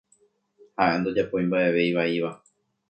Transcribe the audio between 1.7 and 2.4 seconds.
ivaíva.